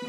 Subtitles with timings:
[0.00, 0.06] Hi,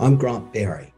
[0.00, 0.94] I'm Grant Berry.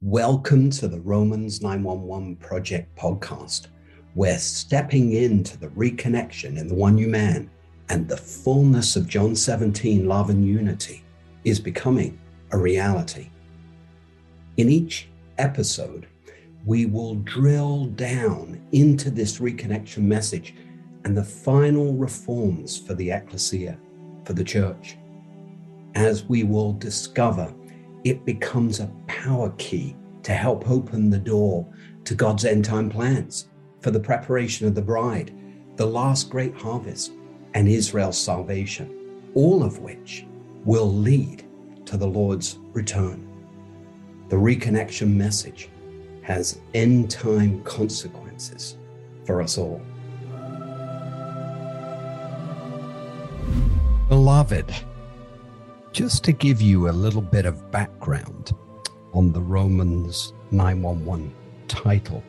[0.00, 3.66] Welcome to the Romans 911 Project podcast.
[4.14, 7.50] We're stepping into the reconnection in the one new man
[7.92, 11.04] and the fullness of John 17 love and unity
[11.44, 12.18] is becoming
[12.50, 13.28] a reality.
[14.56, 16.08] In each episode,
[16.64, 20.54] we will drill down into this reconnection message
[21.04, 23.78] and the final reforms for the ecclesia,
[24.24, 24.96] for the church
[25.94, 27.52] as we will discover,
[28.04, 31.66] it becomes a power key to help open the door
[32.04, 33.48] to God's end time plans
[33.80, 35.34] for the preparation of the bride,
[35.76, 37.12] the last great harvest,
[37.54, 40.26] and Israel's salvation, all of which
[40.64, 41.44] will lead
[41.86, 43.28] to the Lord's return.
[44.28, 45.68] The reconnection message
[46.22, 48.76] has end time consequences
[49.24, 49.82] for us all.
[54.08, 54.72] Beloved,
[55.92, 58.52] just to give you a little bit of background
[59.12, 61.32] on the Romans 911
[61.68, 62.22] title,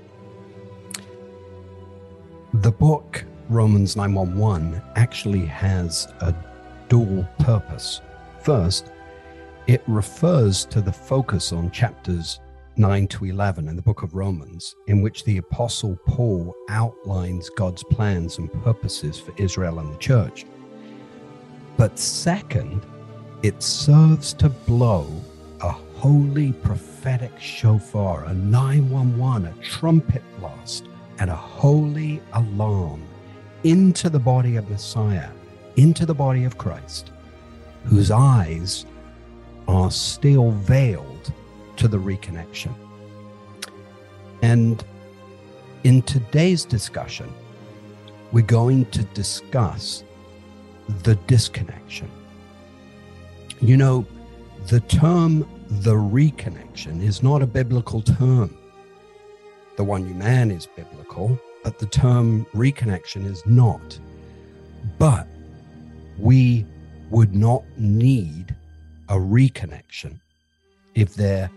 [2.54, 6.34] the book Romans 911 actually has a
[6.88, 8.02] dual purpose.
[8.42, 8.92] First,
[9.68, 12.40] it refers to the focus on chapters
[12.78, 17.84] 9 to 11 in the book of Romans, in which the Apostle Paul outlines God's
[17.84, 20.46] plans and purposes for Israel and the church.
[21.78, 22.86] But second,
[23.44, 25.08] it serves to blow
[25.62, 30.88] a holy prophetic shofar, a 911, a trumpet blast,
[31.20, 33.04] and a holy alarm
[33.64, 35.30] into the body of Messiah,
[35.76, 37.12] into the body of Christ,
[37.86, 38.86] whose eyes
[39.68, 41.34] are still veiled
[41.78, 42.74] to the reconnection.
[44.42, 44.84] And
[45.84, 47.32] in today's discussion,
[48.32, 50.04] we're going to discuss
[51.04, 52.10] the disconnection
[53.64, 54.06] you know,
[54.68, 58.58] the term the reconnection is not a biblical term.
[59.78, 63.98] The one new man is biblical, but the term reconnection is not.
[65.00, 65.28] But
[66.20, 66.66] we
[67.10, 68.56] would not need
[69.10, 70.20] a reconnection
[70.96, 71.50] if there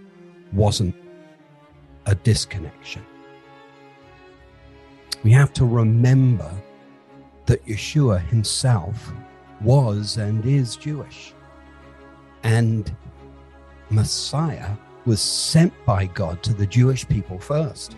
[0.53, 0.95] wasn't
[2.07, 3.05] a disconnection.
[5.25, 6.51] We have to remember
[7.47, 9.13] that Yeshua himself
[9.61, 11.33] was and is Jewish.
[12.43, 12.95] And
[13.91, 14.71] Messiah
[15.05, 17.97] was sent by God to the Jewish people first.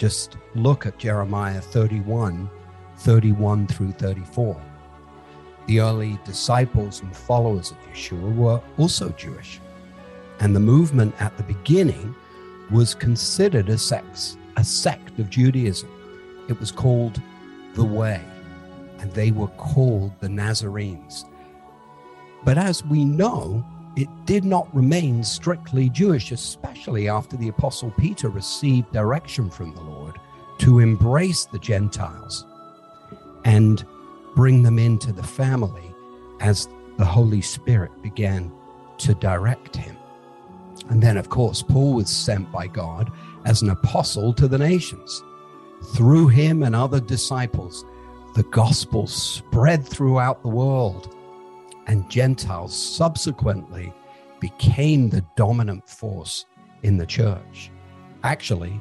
[0.00, 2.48] Just look at Jeremiah 31,
[2.96, 4.58] 31 through 34.
[5.66, 9.60] The early disciples and followers of Yeshua were also Jewish.
[10.38, 12.14] And the movement at the beginning
[12.70, 15.90] was considered a sect, a sect of Judaism.
[16.48, 17.20] It was called
[17.74, 18.24] the Way,
[19.00, 21.26] and they were called the Nazarenes.
[22.42, 23.62] But as we know,
[23.96, 29.82] it did not remain strictly Jewish, especially after the Apostle Peter received direction from the
[29.82, 30.18] Lord
[30.58, 32.46] to embrace the Gentiles
[33.44, 33.84] and
[34.36, 35.94] bring them into the family
[36.40, 36.68] as
[36.98, 38.52] the Holy Spirit began
[38.98, 39.96] to direct him.
[40.88, 43.10] And then, of course, Paul was sent by God
[43.44, 45.22] as an apostle to the nations.
[45.94, 47.84] Through him and other disciples,
[48.34, 51.16] the gospel spread throughout the world
[51.90, 53.92] and Gentiles subsequently
[54.38, 56.46] became the dominant force
[56.84, 57.72] in the church.
[58.22, 58.80] Actually,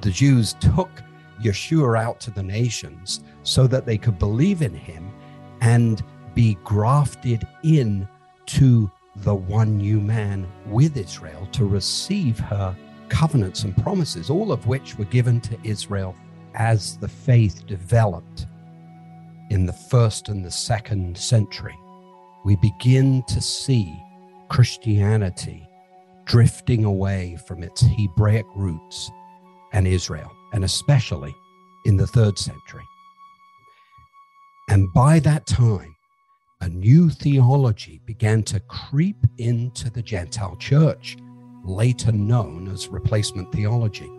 [0.00, 0.90] the Jews took
[1.40, 5.12] Yeshua out to the nations so that they could believe in him
[5.60, 6.02] and
[6.34, 8.08] be grafted in
[8.46, 12.76] to the one new man with Israel to receive her
[13.10, 16.16] covenants and promises, all of which were given to Israel
[16.54, 18.48] as the faith developed
[19.50, 21.76] in the first and the second century
[22.44, 23.98] we begin to see
[24.48, 25.66] Christianity
[26.26, 29.10] drifting away from its Hebraic roots
[29.72, 31.34] and Israel, and especially
[31.86, 32.84] in the third century.
[34.68, 35.94] And by that time,
[36.60, 41.16] a new theology began to creep into the Gentile church,
[41.62, 44.10] later known as replacement theology.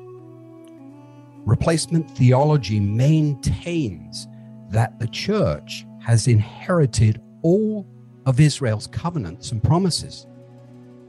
[1.45, 4.27] Replacement theology maintains
[4.69, 7.87] that the church has inherited all
[8.25, 10.27] of Israel's covenants and promises.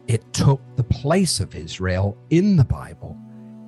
[0.07, 3.17] It took the place of Israel in the Bible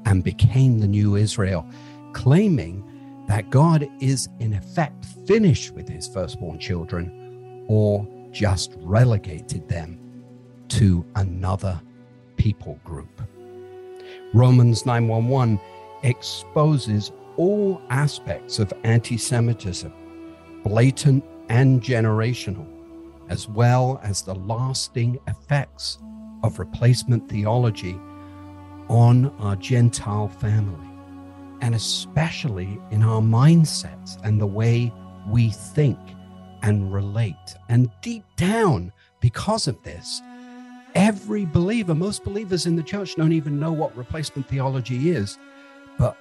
[0.05, 1.67] and became the new Israel,
[2.13, 2.85] claiming
[3.27, 9.99] that God is in effect finished with his firstborn children or just relegated them
[10.69, 11.81] to another
[12.37, 13.21] people group.
[14.33, 15.61] Romans 911
[16.03, 19.93] exposes all aspects of anti Semitism,
[20.65, 22.67] blatant and generational,
[23.29, 25.99] as well as the lasting effects
[26.43, 27.99] of replacement theology
[28.89, 30.89] on our Gentile family,
[31.61, 34.93] and especially in our mindsets and the way
[35.29, 35.99] we think
[36.63, 37.55] and relate.
[37.69, 40.23] And deep down, because of this,
[40.95, 45.39] every believer, most believers in the church don't even know what replacement theology is,
[45.99, 46.17] but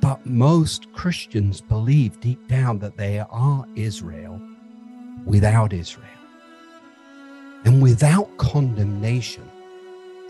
[0.00, 4.40] but most Christians believe deep down that they are Israel
[5.24, 6.17] without Israel.
[7.68, 9.46] And without condemnation,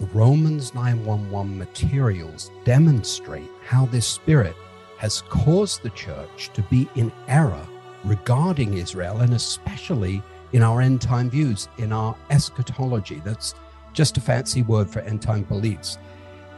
[0.00, 4.56] the Romans 911 materials demonstrate how this spirit
[4.96, 7.64] has caused the church to be in error
[8.02, 10.20] regarding Israel and especially
[10.52, 13.22] in our end time views, in our eschatology.
[13.24, 13.54] That's
[13.92, 15.96] just a fancy word for end time beliefs.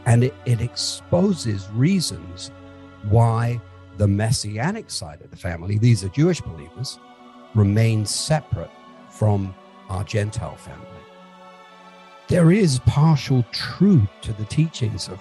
[0.07, 2.49] And it, it exposes reasons
[3.03, 3.61] why
[3.97, 6.97] the messianic side of the family, these are Jewish believers,
[7.53, 8.71] remain separate
[9.11, 9.53] from
[9.91, 10.87] our Gentile family.
[12.29, 15.19] There is partial truth to the teachings of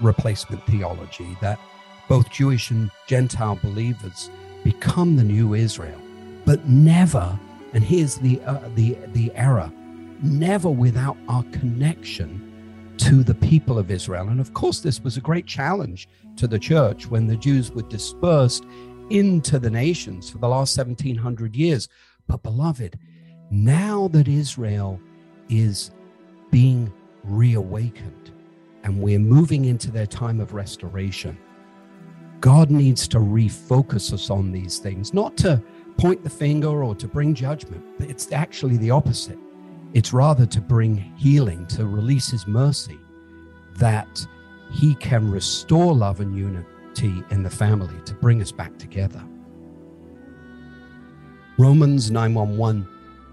[0.00, 1.58] replacement theology that
[2.08, 4.30] both Jewish and Gentile believers
[4.62, 6.00] become the new Israel,
[6.44, 7.38] but never,
[7.72, 9.70] and here's the, uh, the, the error,
[10.22, 12.48] never without our connection
[12.98, 14.28] to the people of Israel.
[14.28, 17.82] And of course, this was a great challenge to the church when the Jews were
[17.82, 18.64] dispersed
[19.10, 21.88] into the nations for the last 1700 years.
[22.28, 22.98] But, beloved,
[23.52, 24.98] now that Israel
[25.50, 25.90] is
[26.50, 26.90] being
[27.22, 28.32] reawakened
[28.82, 31.38] and we're moving into their time of restoration,
[32.40, 35.62] God needs to refocus us on these things, not to
[35.98, 39.38] point the finger or to bring judgment, but it's actually the opposite.
[39.92, 42.98] It's rather to bring healing, to release his mercy,
[43.74, 44.26] that
[44.70, 49.22] he can restore love and unity in the family to bring us back together.
[51.58, 52.88] Romans 911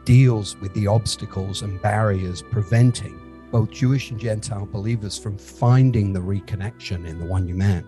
[0.06, 3.20] deals with the obstacles and barriers preventing
[3.52, 7.88] both Jewish and Gentile believers from finding the reconnection in the one new man.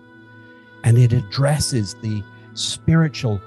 [0.84, 2.22] And it addresses the
[2.54, 3.40] spiritual,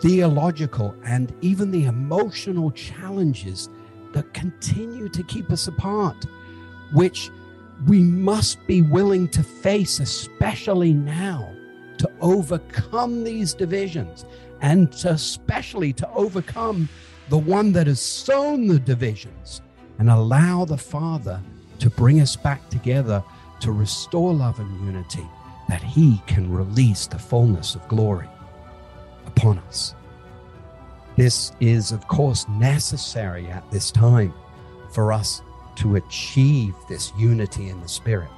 [0.00, 3.70] theological, and even the emotional challenges
[4.12, 6.26] that continue to keep us apart,
[6.92, 7.30] which
[7.86, 11.54] we must be willing to face, especially now,
[11.98, 14.24] to overcome these divisions
[14.60, 16.88] and especially to overcome
[17.28, 19.62] the one that has sown the divisions
[19.98, 21.40] and allow the Father
[21.78, 23.22] to bring us back together
[23.60, 25.26] to restore love and unity,
[25.68, 28.28] that He can release the fullness of glory
[29.26, 29.94] upon us.
[31.16, 34.32] This is, of course, necessary at this time
[34.90, 35.42] for us
[35.76, 38.30] to achieve this unity in the Spirit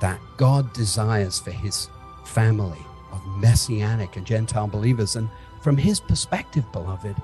[0.00, 1.88] that God desires for His
[2.24, 2.78] family
[3.12, 5.16] of Messianic and Gentile believers.
[5.16, 5.28] And
[5.60, 7.16] from His perspective, beloved,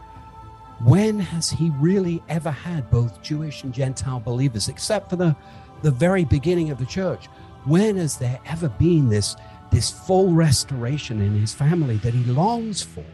[0.84, 5.36] when has He really ever had both Jewish and Gentile believers, except for the,
[5.82, 7.26] the very beginning of the church?
[7.64, 9.36] When has there ever been this,
[9.70, 13.04] this full restoration in His family that He longs for?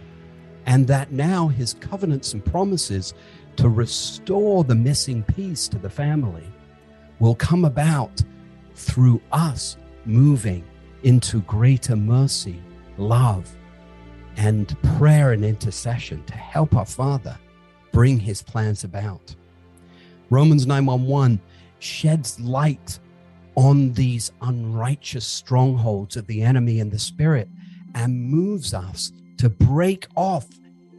[0.69, 3.15] and that now his covenants and promises
[3.57, 6.47] to restore the missing piece to the family
[7.21, 8.23] will come about
[8.75, 10.63] through us moving
[11.05, 12.63] into greater mercy,
[12.99, 13.51] love,
[14.37, 17.37] and prayer and intercession to help our Father
[17.99, 19.35] bring his plans about.
[20.31, 21.41] Romans 911
[21.81, 23.01] sheds light
[23.57, 27.49] on these unrighteous strongholds of the enemy and the spirit
[27.97, 30.47] and moves us to break off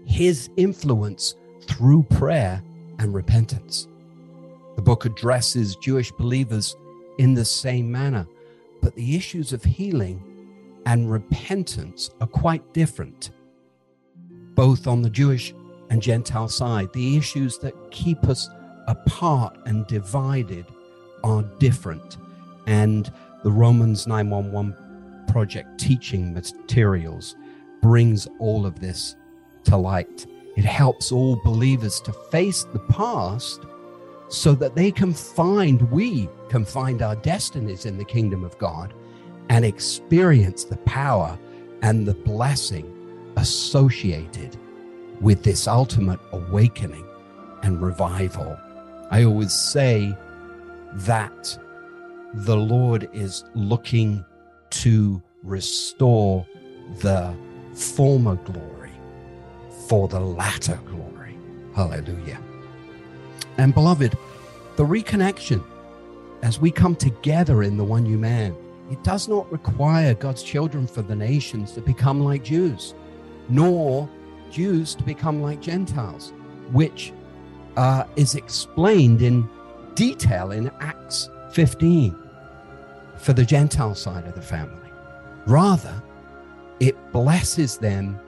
[0.06, 1.36] his influence
[1.68, 2.62] through prayer
[2.98, 3.88] and repentance.
[4.76, 6.76] The book addresses Jewish believers
[7.18, 8.28] in the same manner,
[8.82, 10.22] but the issues of healing
[10.86, 13.32] and repentance are quite different,
[14.54, 15.54] both on the Jewish
[15.90, 16.92] and Gentile side.
[16.94, 18.50] The issues that keep us
[18.88, 20.66] apart and divided
[21.24, 22.18] are different.
[22.68, 23.12] And
[23.44, 24.76] the Romans 911
[25.28, 27.36] project teaching materials
[27.82, 29.16] brings all of this
[29.66, 30.26] to light.
[30.58, 33.62] It helps all believers to face the past
[34.28, 38.94] so that they can find, we can find our destinies in the kingdom of God
[39.50, 41.38] and experience the power
[41.82, 42.96] and the blessing
[43.38, 44.58] associated
[45.22, 47.06] with this ultimate awakening
[47.64, 48.58] and revival.
[49.12, 50.16] I always say
[50.94, 51.58] that
[52.34, 54.24] the Lord is looking
[54.72, 56.46] to restore
[57.02, 57.36] the
[57.74, 58.92] former glory
[59.88, 61.38] for the latter glory.
[61.76, 62.40] Hallelujah.
[63.58, 64.18] And beloved,
[64.76, 65.64] the reconnection
[66.42, 68.56] as we come together in the one new man,
[68.92, 72.94] it does not require God's children for the nations to become like Jews,
[73.50, 74.10] nor
[74.52, 76.34] Jews to become like Gentiles,
[76.72, 77.14] which
[77.78, 79.48] uh, is explained in
[79.96, 82.18] detail in Acts 15
[83.18, 84.90] for the Gentile side of the family.
[85.46, 86.02] Rather,
[86.80, 88.20] it blesses them,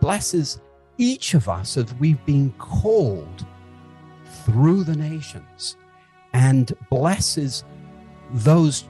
[0.00, 0.60] blesses
[0.98, 3.46] each of us as we've been called
[4.44, 5.76] through the nations
[6.32, 7.64] and blesses
[8.32, 8.88] those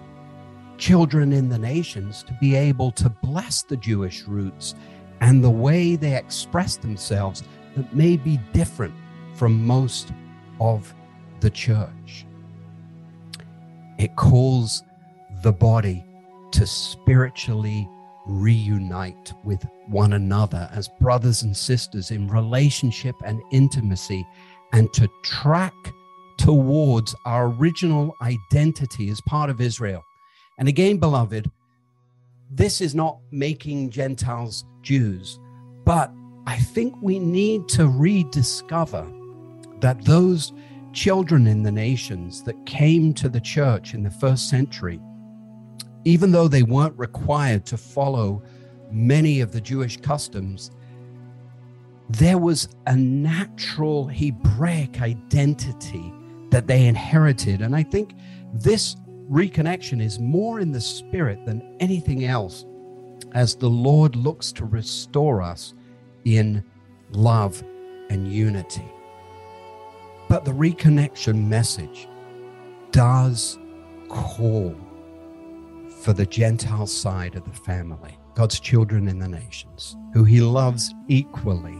[0.78, 4.75] children in the nations to be able to bless the Jewish roots
[5.20, 7.42] and the way they express themselves
[7.76, 8.94] that may be different
[9.35, 10.12] from most
[10.61, 10.94] of
[11.40, 12.26] the church.
[13.99, 14.82] It calls
[15.42, 16.04] the body
[16.52, 17.88] to spiritually
[18.26, 24.26] reunite with one another as brothers and sisters in relationship and intimacy
[24.73, 25.75] and to track
[26.38, 30.04] towards our original identity as part of Israel.
[30.58, 31.50] And again, beloved,
[32.50, 35.38] this is not making Gentiles Jews,
[35.85, 36.12] but
[36.47, 39.07] I think we need to rediscover
[39.81, 40.53] that those
[40.93, 45.00] children in the nations that came to the church in the first century,
[46.05, 48.43] even though they weren't required to follow
[48.91, 50.71] many of the Jewish customs,
[52.09, 56.12] there was a natural Hebraic identity
[56.50, 57.61] that they inherited.
[57.61, 58.15] And I think
[58.55, 58.97] this
[59.30, 62.64] reconnection is more in the spirit than anything else
[63.33, 65.75] as the Lord looks to restore us
[66.25, 66.64] in
[67.11, 67.62] love
[68.11, 68.85] and unity.
[70.28, 72.09] But the reconnection message
[72.92, 73.59] does
[74.09, 74.75] call
[76.00, 80.95] for the Gentile side of the family, God's children in the nations, who he loves
[81.09, 81.76] equally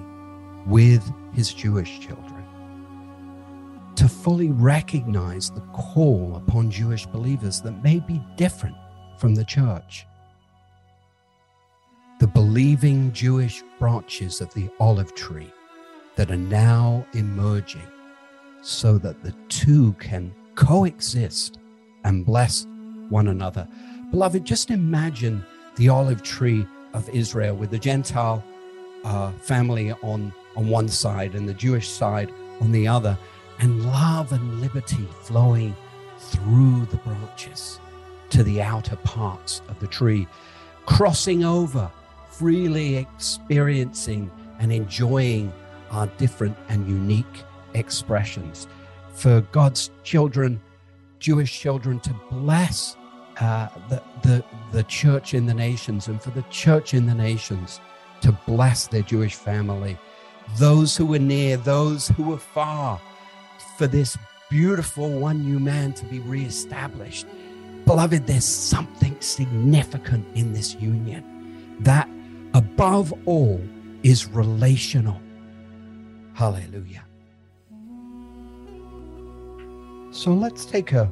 [0.67, 2.36] with his Jewish children
[3.97, 8.77] to fully recognize the call upon Jewish believers that may be different
[9.19, 10.07] from the church.
[12.21, 15.53] The believing Jewish branches of the olive tree
[16.17, 17.87] that are now emerging
[18.63, 21.59] so that the two can coexist
[22.05, 22.67] and bless
[23.09, 23.67] one another.
[24.11, 25.45] Beloved, just imagine
[25.77, 28.43] the olive tree of Israel with the Gentile
[29.05, 33.17] uh, family on, on one side and the Jewish side on the other
[33.59, 35.75] and love and liberty flowing
[36.19, 37.81] through the branches
[38.31, 40.27] to the outer parts of the tree,
[40.85, 41.91] crossing over,
[42.29, 45.53] freely experiencing and enjoying
[45.91, 47.43] our different and unique
[47.75, 48.67] expressions.
[49.13, 50.61] For God's children,
[51.19, 52.97] Jewish children, to bless
[53.41, 57.81] uh, the, the, the church in the nations and for the church in the nations
[58.23, 59.99] to bless their Jewish family,
[60.59, 63.01] those who were near, those who were far
[63.77, 64.17] for this
[64.49, 67.27] beautiful one new man to be reestablished.
[67.85, 72.09] Beloved, there's something significant in this union that
[72.55, 73.61] above all
[74.03, 75.21] is relational.
[76.35, 77.05] Hallelujah.
[80.11, 81.11] So let's take a,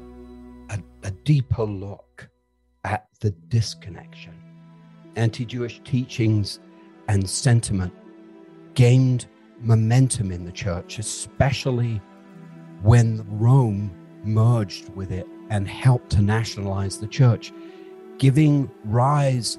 [0.70, 2.28] a, a deeper look
[2.84, 4.34] at the disconnection.
[5.16, 6.60] Anti Jewish teachings
[7.08, 7.92] and sentiment
[8.74, 9.26] gained
[9.60, 12.00] momentum in the church, especially
[12.84, 13.90] when Rome
[14.24, 17.50] merged with it and helped to nationalize the church,
[18.18, 19.58] giving rise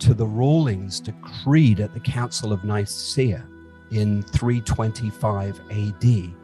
[0.00, 3.42] to the rulings decreed at the Council of Nicaea
[3.90, 6.34] in 325 AD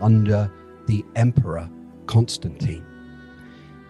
[0.00, 0.50] under
[0.86, 1.68] the Emperor
[2.06, 2.84] Constantine.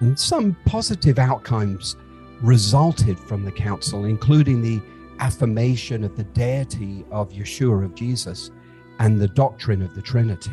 [0.00, 1.94] And some positive outcomes
[2.42, 4.82] resulted from the council, including the
[5.20, 8.50] affirmation of the deity of Yeshua of Jesus
[8.98, 10.50] and the doctrine of the Trinity.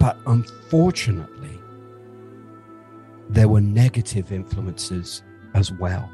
[0.00, 1.60] But unfortunately,
[3.28, 5.22] there were negative influences
[5.54, 6.10] as well.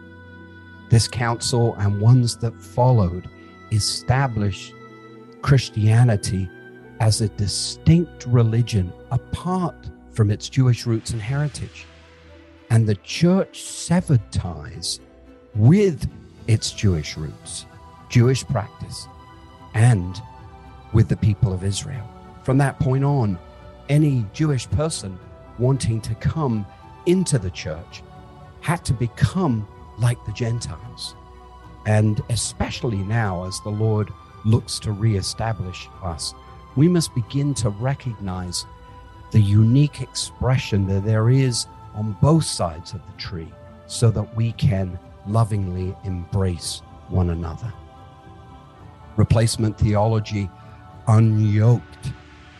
[0.91, 3.31] This council and ones that followed
[3.73, 4.75] established
[5.41, 6.51] Christianity
[7.01, 9.77] as a distinct religion apart
[10.11, 11.87] from its Jewish roots and heritage.
[12.71, 14.99] And the church severed ties
[15.55, 16.11] with
[16.49, 17.67] its Jewish roots,
[18.09, 19.07] Jewish practice,
[19.75, 20.21] and
[20.93, 22.09] with the people of Israel.
[22.43, 23.39] From that point on,
[23.89, 25.19] any Jewish person
[25.59, 26.67] wanting to come
[27.07, 28.03] into the church
[28.61, 29.67] had to become
[29.99, 31.15] like the Gentiles.
[31.87, 34.11] And especially now, as the Lord
[34.45, 36.35] looks to reestablish us,
[36.75, 38.67] we must begin to recognize
[39.31, 43.49] the unique expression that there is on both sides of the tree
[43.87, 47.73] so that we can lovingly embrace one another.
[49.17, 50.51] Replacement theology
[51.09, 52.13] unyoked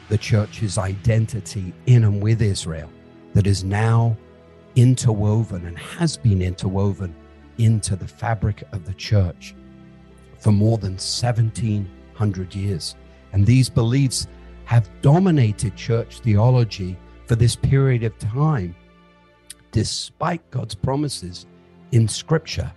[0.09, 2.91] the church's identity in and with Israel
[3.35, 4.17] that is now
[4.77, 7.15] interwoven and has been interwoven
[7.59, 9.55] into the fabric of the church
[10.39, 12.95] for more than 1700 years.
[13.33, 14.27] And these beliefs
[14.65, 16.97] have dominated church theology
[17.27, 18.75] for this period of time,
[19.73, 21.47] despite God's promises
[21.93, 22.71] in Scripture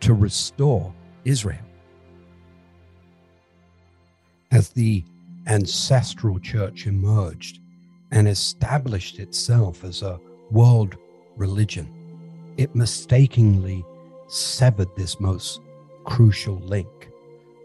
[0.00, 0.92] to restore
[1.24, 1.58] Israel.
[4.50, 5.02] As the
[5.46, 7.60] ancestral church emerged
[8.12, 10.96] and established itself as a world
[11.36, 11.88] religion,
[12.56, 13.84] it mistakenly
[14.28, 15.60] severed this most
[16.04, 17.10] crucial link,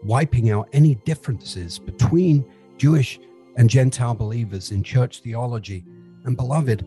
[0.04, 2.44] wiping out any differences between
[2.76, 3.18] Jewish
[3.56, 5.84] and Gentile believers in church theology.
[6.24, 6.86] And beloved,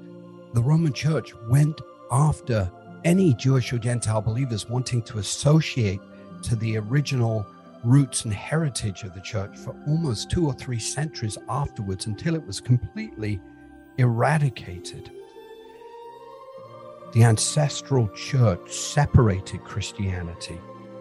[0.53, 1.79] the Roman church went
[2.11, 2.71] after
[3.03, 5.99] any Jewish or Gentile believers wanting to associate
[6.43, 7.45] to the original
[7.83, 12.45] roots and heritage of the church for almost two or three centuries afterwards until it
[12.45, 13.39] was completely
[13.97, 15.11] eradicated.
[17.13, 20.59] The ancestral church separated Christianity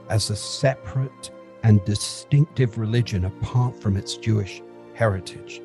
[0.08, 1.30] as a separate
[1.62, 4.62] and distinctive religion apart from its Jewish
[4.92, 5.60] heritage,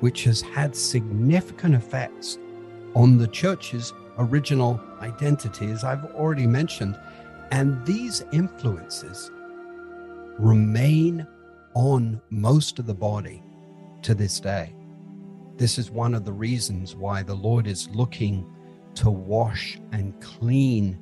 [0.00, 2.38] which has had significant effects
[2.94, 6.98] on the church's original identity, as I've already mentioned.
[7.52, 9.30] And these influences
[10.38, 11.26] remain
[11.74, 13.42] on most of the body
[14.02, 14.74] to this day.
[15.56, 18.50] This is one of the reasons why the Lord is looking
[18.96, 20.98] to wash and clean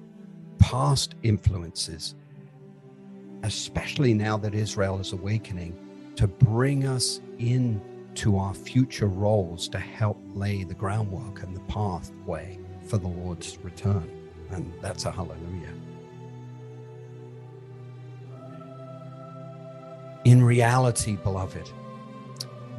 [0.58, 2.14] past influences,
[3.42, 5.78] especially now that Israel is awakening,
[6.16, 7.80] to bring us in
[8.14, 13.58] to our future roles to help lay the groundwork and the pathway for the Lord's
[13.58, 14.08] return.
[14.50, 15.72] And that's a hallelujah.
[20.44, 21.70] In reality, beloved,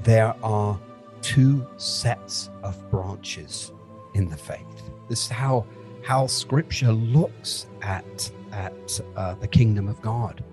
[0.03, 0.79] there are
[1.23, 3.71] two sets of branches
[4.13, 4.91] in the faith.
[5.09, 5.65] This is how,
[6.03, 10.43] how scripture looks at, at uh, the kingdom of God.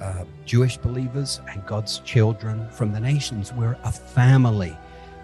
[0.00, 4.74] Uh, Jewish believers and God's children from the nations, we're a family.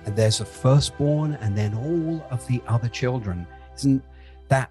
[0.04, 3.46] And there's a firstborn and then all of the other children.
[3.74, 4.04] Isn't
[4.48, 4.70] that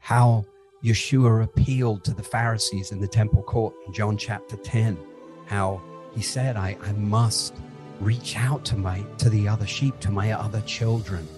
[0.00, 0.44] how
[0.82, 4.98] Yeshua appealed to the Pharisees in the temple court in John chapter 10?
[5.46, 5.80] How
[6.16, 7.54] he said, I, I must
[8.00, 11.28] reach out to my to the other sheep, to my other children,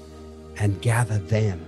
[0.56, 1.60] and gather them.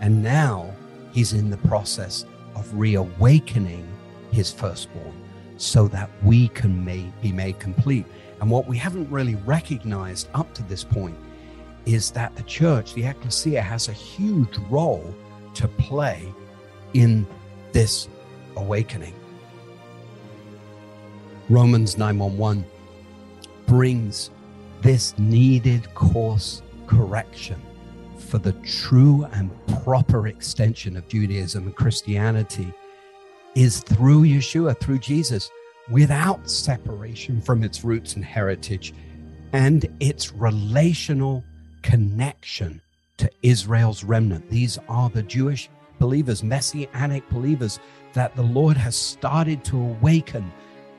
[0.00, 0.74] And now
[1.12, 3.88] he's in the process of reawakening
[4.30, 5.14] his firstborn
[5.56, 8.06] so that we can may, be made complete.
[8.40, 11.16] And what we haven't really recognized up to this point
[11.86, 15.14] is that the church, the ecclesia, has a huge role
[15.54, 16.32] to play
[16.94, 17.26] in
[17.72, 18.08] this
[18.56, 19.14] awakening.
[21.50, 22.62] Romans 911
[23.66, 24.30] brings
[24.82, 27.60] this needed course correction
[28.18, 29.50] for the true and
[29.82, 32.70] proper extension of Judaism and Christianity
[33.54, 35.50] is through Yeshua, through Jesus,
[35.90, 38.92] without separation from its roots and heritage
[39.54, 41.42] and its relational
[41.80, 42.82] connection
[43.16, 44.50] to Israel's remnant.
[44.50, 47.80] These are the Jewish believers, messianic believers
[48.12, 50.52] that the Lord has started to awaken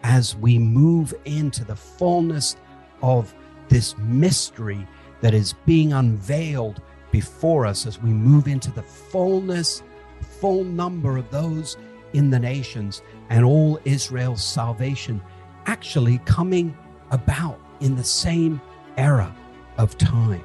[0.03, 2.55] as we move into the fullness
[3.01, 3.33] of
[3.67, 4.87] this mystery
[5.21, 6.81] that is being unveiled
[7.11, 9.83] before us as we move into the fullness,
[10.21, 11.77] full number of those
[12.13, 15.21] in the nations and all Israel's salvation
[15.65, 16.75] actually coming
[17.11, 18.61] about in the same
[18.97, 19.35] era
[19.77, 20.43] of time.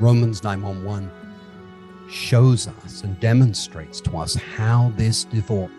[0.00, 1.21] Romans 911
[2.12, 5.70] shows us and demonstrates to us how this divorce,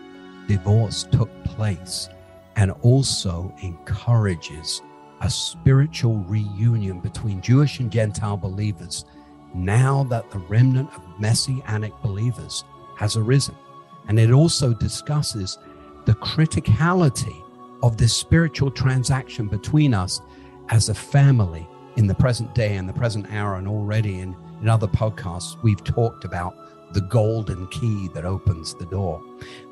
[0.47, 2.09] divorce took place
[2.55, 4.81] and also encourages
[5.21, 9.05] a spiritual reunion between Jewish and Gentile believers
[9.53, 12.63] now that the remnant of messianic believers
[12.97, 13.55] has arisen.
[14.07, 15.57] And it also discusses
[16.05, 17.41] the criticality
[17.81, 20.21] of this spiritual transaction between us
[20.69, 24.69] as a family in the present day and the present hour, and already in in
[24.69, 26.55] other podcasts, we've talked about
[26.93, 29.21] the golden key that opens the door.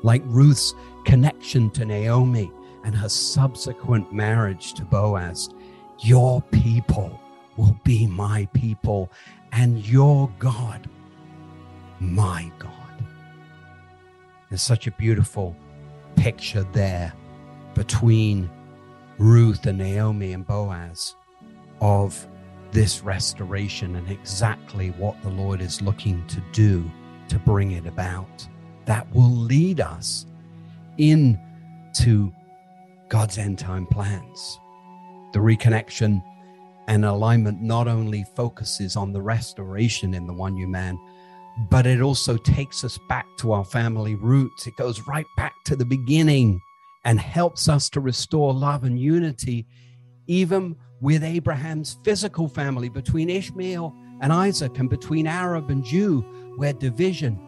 [0.02, 0.74] Like Ruth's
[1.06, 2.52] connection to Naomi
[2.84, 5.48] and her subsequent marriage to Boaz,
[6.00, 7.18] your people
[7.56, 9.10] will be my people,
[9.52, 10.86] and your God,
[11.98, 13.04] my God.
[14.50, 15.56] There's such a beautiful
[16.16, 17.14] picture there
[17.74, 18.50] between
[19.16, 21.16] Ruth and Naomi and Boaz
[21.80, 22.26] of
[22.72, 26.90] this restoration and exactly what the Lord is looking to do
[27.28, 28.46] to bring it about.
[28.86, 30.26] That will lead us
[30.98, 32.32] into
[33.08, 34.58] God's end time plans.
[35.32, 36.22] The reconnection
[36.88, 40.98] and alignment not only focuses on the restoration in the one new man,
[41.70, 44.66] but it also takes us back to our family roots.
[44.66, 46.60] It goes right back to the beginning
[47.04, 49.66] and helps us to restore love and unity,
[50.26, 56.20] even with Abraham's physical family, between Ishmael and Isaac, and between Arab and Jew,
[56.56, 57.38] where division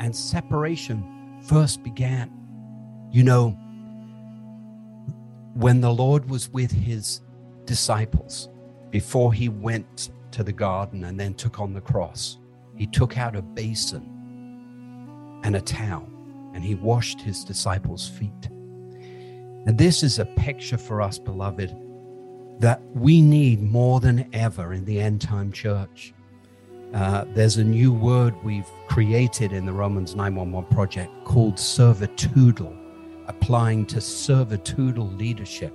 [0.00, 2.30] and separation first began.
[3.12, 3.50] You know,
[5.54, 7.20] when the Lord was with his
[7.64, 8.48] disciples
[8.90, 12.38] before he went to the garden and then took on the cross,
[12.74, 14.10] he took out a basin
[15.44, 16.08] and a towel
[16.52, 18.48] and he washed his disciples' feet.
[19.66, 21.76] And this is a picture for us, beloved,
[22.60, 26.14] that we need more than ever in the end time church.
[26.92, 32.72] Uh, there's a new word we've created in the Romans 911 project called servitudal,
[33.26, 35.74] applying to servitudal leadership,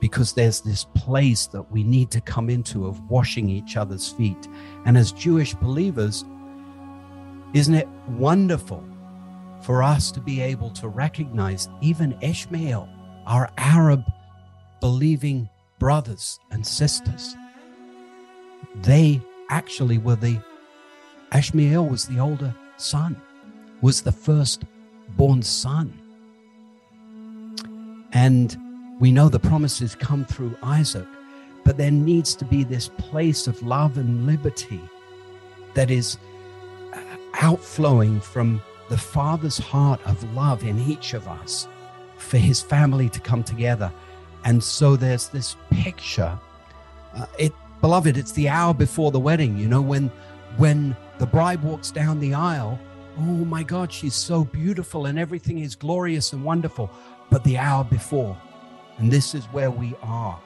[0.00, 4.48] because there's this place that we need to come into of washing each other's feet.
[4.84, 6.26] And as Jewish believers,
[7.54, 8.84] isn't it wonderful
[9.62, 12.88] for us to be able to recognize even Ishmael,
[13.26, 14.04] our Arab
[14.80, 15.48] believing
[15.78, 17.36] brothers and sisters.
[18.82, 20.40] They actually were the,
[21.34, 23.20] Ishmael was the older son,
[23.80, 24.64] was the first
[25.16, 25.92] born son.
[28.12, 28.56] And
[29.00, 31.06] we know the promises come through Isaac,
[31.64, 34.80] but there needs to be this place of love and liberty
[35.74, 36.18] that is
[36.92, 37.00] uh,
[37.34, 41.68] outflowing from the Father's heart of love in each of us
[42.16, 43.92] for his family to come together.
[44.44, 46.38] And so there's this picture.
[47.14, 49.56] Uh, it, beloved, it's the hour before the wedding.
[49.58, 50.10] You know, when
[50.56, 52.78] when the bride walks down the aisle,
[53.18, 56.90] oh my God, she's so beautiful and everything is glorious and wonderful.
[57.30, 58.36] But the hour before,
[58.98, 60.40] and this is where we are.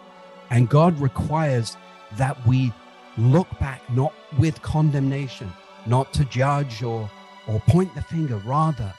[0.50, 1.76] And God requires
[2.16, 2.72] that we
[3.16, 5.52] look back not with condemnation,
[5.86, 7.10] not to judge or
[7.48, 8.92] or point the finger, rather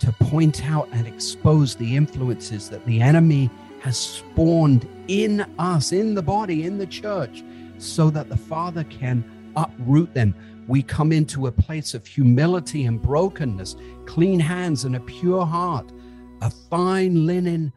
[0.00, 3.48] to point out and expose the influences that the enemy
[3.84, 7.44] has spawned in us, in the body, in the church,
[7.76, 9.22] so that the Father can
[9.56, 10.34] uproot them.
[10.66, 15.92] We come into a place of humility and brokenness, clean hands and a pure heart,
[16.40, 17.74] a fine linen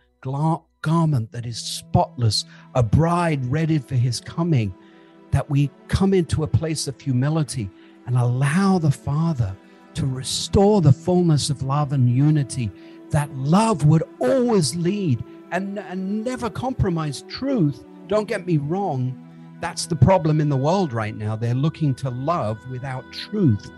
[0.82, 4.74] garment that is spotless, a bride ready for his coming,
[5.32, 7.70] that we come into a place of humility
[8.06, 9.54] and allow the Father
[9.96, 12.72] to restore the fullness of love and unity,
[13.10, 17.84] that love would always lead and, and never compromise truth.
[18.08, 19.24] Don't get me wrong.
[19.60, 21.36] That's the problem in the world right now.
[21.36, 23.72] They're looking to love without truth.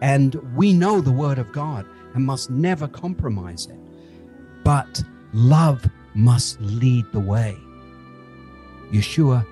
[0.00, 3.78] And we know the word of God and must never compromise it.
[4.64, 7.56] But love must lead the way.
[8.90, 9.46] Yeshua,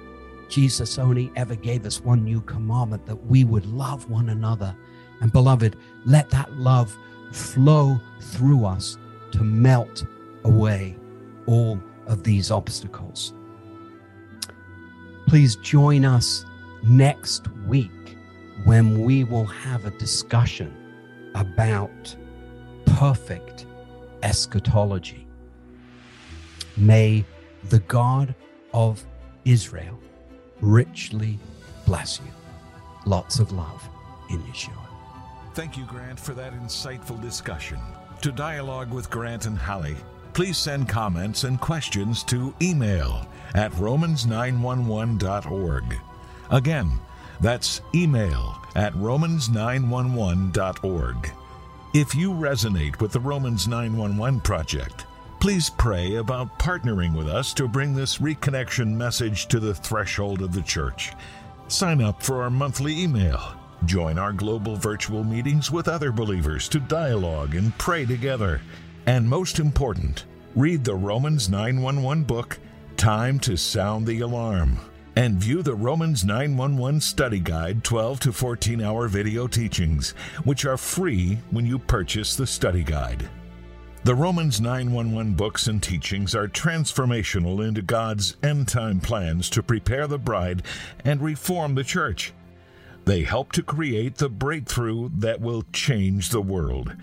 [0.49, 4.75] Jesus only ever gave us one new commandment that we would love one another
[5.21, 6.97] and beloved, let that love
[7.33, 8.99] flow through us
[9.33, 10.05] to melt
[10.45, 10.97] away
[11.47, 13.33] all of these obstacles.
[15.27, 16.45] Please join us
[16.83, 17.91] next week
[18.65, 20.75] when we will have a discussion
[21.35, 22.15] about
[22.87, 23.67] perfect
[24.23, 25.27] eschatology.
[26.77, 27.25] May
[27.71, 28.35] the God
[28.73, 29.05] of
[29.45, 29.99] Israel
[30.61, 31.39] richly
[31.87, 32.31] bless you.
[33.07, 33.89] Lots of love
[34.31, 34.73] in Yeshua.
[35.55, 37.79] Thank you, Grant, for that insightful discussion.
[38.23, 39.97] To dialogue with Grant and Holly,
[40.35, 46.01] please send comments and questions to email at romans911.org.
[46.51, 46.91] Again,
[47.41, 51.31] that's email at romans911.org.
[51.95, 55.07] If you resonate with the Romans 911 project,
[55.41, 60.53] please pray about partnering with us to bring this reconnection message to the threshold of
[60.53, 61.13] the church.
[61.69, 63.55] Sign up for our monthly email
[63.87, 68.63] Join our global virtual meetings with other believers to dialogue and pray together.
[69.07, 70.25] And most important,
[70.57, 72.59] read the Romans 911 book,
[72.97, 74.79] Time to Sound the Alarm,
[75.15, 80.13] and view the Romans 911 Study Guide 12 to 14 hour video teachings,
[80.45, 83.29] which are free when you purchase the study guide.
[84.05, 90.07] The Romans 911 books and teachings are transformational into God's end time plans to prepare
[90.07, 90.63] the bride
[91.05, 92.33] and reform the church.
[93.05, 96.97] They help to create the breakthrough that will change the world.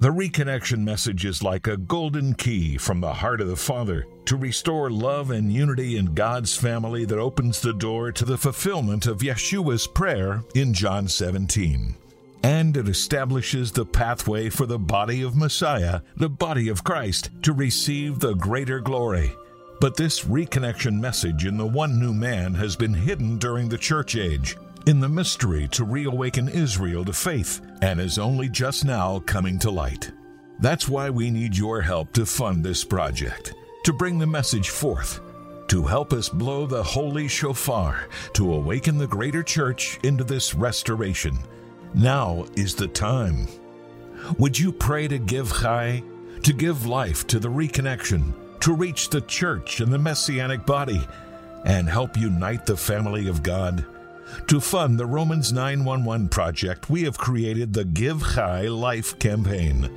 [0.00, 4.36] The reconnection message is like a golden key from the heart of the Father to
[4.36, 9.22] restore love and unity in God's family that opens the door to the fulfillment of
[9.22, 11.96] Yeshua's prayer in John 17.
[12.44, 17.52] And it establishes the pathway for the body of Messiah, the body of Christ, to
[17.52, 19.32] receive the greater glory
[19.80, 24.16] But this reconnection message in the one new man has been hidden during the church
[24.16, 29.58] age in the mystery to reawaken Israel to faith and is only just now coming
[29.58, 30.10] to light.
[30.60, 35.20] That's why we need your help to fund this project, to bring the message forth,
[35.68, 41.38] to help us blow the holy shofar, to awaken the greater church into this restoration.
[41.94, 43.46] Now is the time.
[44.38, 46.02] Would you pray to give Chai,
[46.42, 51.06] to give life to the reconnection, to reach the church and the messianic body,
[51.64, 53.84] and help unite the family of God?
[54.48, 59.90] To fund the Romans 911 project, we have created the Give Chai Life campaign.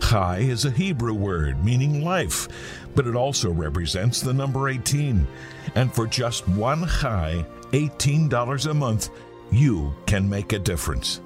[0.00, 2.48] Chai is a Hebrew word meaning life,
[2.94, 5.26] but it also represents the number 18.
[5.74, 9.10] And for just one Chai, $18 a month,
[9.50, 11.20] you can make a difference.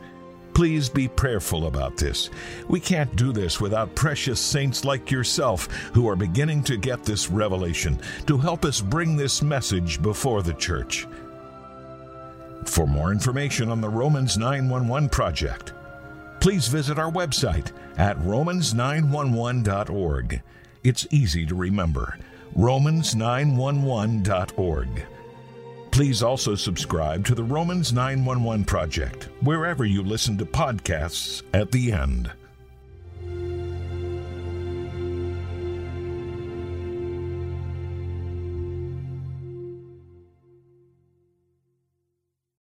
[0.55, 2.31] Please be prayerful about this.
[2.69, 7.31] We can't do this without precious saints like yourself who are beginning to get this
[7.31, 11.07] revelation to help us bring this message before the church.
[12.65, 15.73] For more information on the Romans 911 project,
[16.41, 20.43] please visit our website at romans911.org.
[20.83, 22.19] It's easy to remember
[22.57, 25.07] romans911.org.
[25.91, 31.93] Please also subscribe to the Romans 911 Project wherever you listen to podcasts at the
[31.93, 32.31] end.